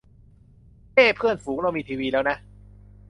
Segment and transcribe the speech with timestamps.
[0.93, 2.37] เฮ้ เพื่อนฝูง เรามีทีวีแล้วนะ